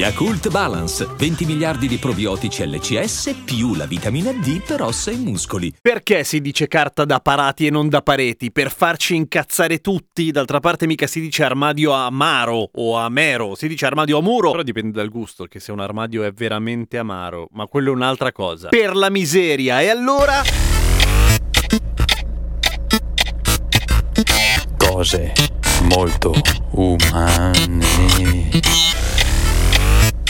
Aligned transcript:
Yakult 0.00 0.48
Balance, 0.48 1.06
20 1.14 1.44
miliardi 1.44 1.86
di 1.86 1.98
probiotici 1.98 2.66
LCS 2.66 3.42
più 3.44 3.74
la 3.74 3.84
vitamina 3.84 4.32
D 4.32 4.62
per 4.62 4.80
ossa 4.80 5.10
e 5.10 5.16
muscoli. 5.16 5.74
Perché 5.78 6.24
si 6.24 6.40
dice 6.40 6.68
carta 6.68 7.04
da 7.04 7.20
parati 7.20 7.66
e 7.66 7.70
non 7.70 7.90
da 7.90 8.00
pareti? 8.00 8.50
Per 8.50 8.72
farci 8.72 9.14
incazzare 9.14 9.82
tutti? 9.82 10.30
D'altra 10.30 10.58
parte 10.58 10.86
mica 10.86 11.06
si 11.06 11.20
dice 11.20 11.44
armadio 11.44 11.92
amaro 11.92 12.70
o 12.72 12.96
amero, 12.96 13.54
si 13.54 13.68
dice 13.68 13.84
armadio 13.84 14.16
a 14.16 14.22
muro. 14.22 14.52
Però 14.52 14.62
dipende 14.62 14.92
dal 14.92 15.10
gusto, 15.10 15.44
che 15.44 15.60
se 15.60 15.70
un 15.70 15.80
armadio 15.80 16.22
è 16.22 16.32
veramente 16.32 16.96
amaro, 16.96 17.48
ma 17.50 17.66
quello 17.66 17.90
è 17.90 17.94
un'altra 17.94 18.32
cosa. 18.32 18.70
Per 18.70 18.96
la 18.96 19.10
miseria, 19.10 19.82
e 19.82 19.90
allora... 19.90 20.40
Cose 24.78 25.34
molto 25.82 26.32
umane. 26.70 28.48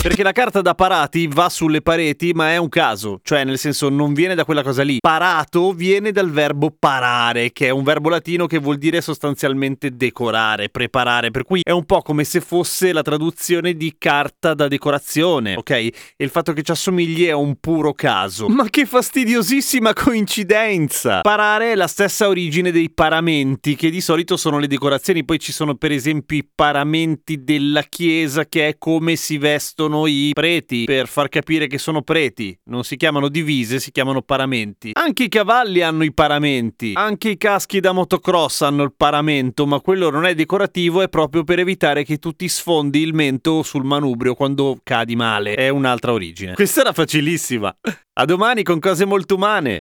Perché 0.00 0.22
la 0.22 0.30
carta 0.30 0.62
da 0.62 0.76
parati 0.76 1.26
va 1.26 1.48
sulle 1.48 1.82
pareti, 1.82 2.32
ma 2.32 2.52
è 2.52 2.56
un 2.56 2.68
caso, 2.68 3.18
cioè 3.24 3.42
nel 3.42 3.58
senso 3.58 3.88
non 3.88 4.14
viene 4.14 4.36
da 4.36 4.44
quella 4.44 4.62
cosa 4.62 4.84
lì. 4.84 4.98
Parato 5.00 5.72
viene 5.72 6.12
dal 6.12 6.30
verbo 6.30 6.70
parare, 6.70 7.50
che 7.50 7.66
è 7.66 7.70
un 7.70 7.82
verbo 7.82 8.08
latino 8.08 8.46
che 8.46 8.58
vuol 8.58 8.78
dire 8.78 9.00
sostanzialmente 9.00 9.96
decorare, 9.96 10.68
preparare, 10.68 11.32
per 11.32 11.42
cui 11.42 11.62
è 11.64 11.72
un 11.72 11.84
po' 11.84 12.00
come 12.02 12.22
se 12.22 12.40
fosse 12.40 12.92
la 12.92 13.02
traduzione 13.02 13.74
di 13.74 13.96
carta 13.98 14.54
da 14.54 14.68
decorazione, 14.68 15.56
ok? 15.56 15.70
E 15.70 15.92
il 16.16 16.30
fatto 16.30 16.52
che 16.52 16.62
ci 16.62 16.70
assomigli 16.70 17.26
è 17.26 17.32
un 17.32 17.56
puro 17.56 17.92
caso. 17.92 18.48
Ma 18.48 18.70
che 18.70 18.86
fastidiosissima 18.86 19.92
coincidenza! 19.94 21.22
Parare 21.22 21.72
è 21.72 21.74
la 21.74 21.88
stessa 21.88 22.28
origine 22.28 22.70
dei 22.70 22.88
paramenti, 22.88 23.74
che 23.74 23.90
di 23.90 24.00
solito 24.00 24.36
sono 24.36 24.60
le 24.60 24.68
decorazioni, 24.68 25.24
poi 25.24 25.40
ci 25.40 25.50
sono 25.50 25.74
per 25.74 25.90
esempio 25.90 26.36
i 26.36 26.48
paramenti 26.54 27.42
della 27.42 27.82
chiesa, 27.82 28.46
che 28.46 28.68
è 28.68 28.78
come 28.78 29.16
si 29.16 29.38
vestono 29.38 29.86
i 30.06 30.30
preti 30.32 30.84
per 30.84 31.08
far 31.08 31.28
capire 31.28 31.66
che 31.66 31.78
sono 31.78 32.02
preti. 32.02 32.58
Non 32.64 32.84
si 32.84 32.96
chiamano 32.96 33.28
divise, 33.28 33.80
si 33.80 33.90
chiamano 33.90 34.22
paramenti. 34.22 34.90
Anche 34.94 35.24
i 35.24 35.28
cavalli 35.28 35.82
hanno 35.82 36.04
i 36.04 36.12
paramenti. 36.12 36.92
Anche 36.94 37.30
i 37.30 37.36
caschi 37.36 37.80
da 37.80 37.92
motocross 37.92 38.62
hanno 38.62 38.82
il 38.82 38.92
paramento, 38.96 39.66
ma 39.66 39.80
quello 39.80 40.10
non 40.10 40.26
è 40.26 40.34
decorativo, 40.34 41.02
è 41.02 41.08
proprio 41.08 41.44
per 41.44 41.58
evitare 41.58 42.04
che 42.04 42.18
tu 42.18 42.32
ti 42.32 42.48
sfondi 42.48 43.00
il 43.00 43.14
mento 43.14 43.62
sul 43.62 43.84
manubrio 43.84 44.34
quando 44.34 44.78
cadi 44.82 45.16
male. 45.16 45.54
È 45.54 45.68
un'altra 45.68 46.12
origine. 46.12 46.54
Questa 46.54 46.80
era 46.80 46.92
facilissima. 46.92 47.74
A 48.20 48.24
domani 48.24 48.62
con 48.62 48.78
cose 48.78 49.04
molto 49.04 49.34
umane. 49.36 49.80